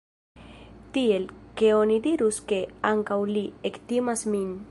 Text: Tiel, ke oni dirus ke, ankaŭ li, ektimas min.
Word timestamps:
Tiel, 0.97 1.23
ke 1.61 1.69
oni 1.81 1.97
dirus 2.07 2.41
ke, 2.53 2.61
ankaŭ 2.93 3.21
li, 3.35 3.47
ektimas 3.73 4.29
min. 4.35 4.51